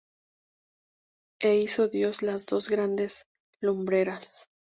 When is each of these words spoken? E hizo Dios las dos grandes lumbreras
E 1.43 1.57
hizo 1.57 1.87
Dios 1.87 2.23
las 2.23 2.47
dos 2.47 2.69
grandes 2.71 3.27
lumbreras 3.59 4.47